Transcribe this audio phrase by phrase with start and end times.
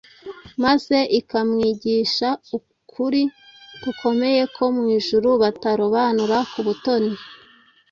[0.63, 3.21] maze ikamwigisha ukuri
[3.83, 7.13] gukomeye ko mu ijuru batarobanura ku butoni;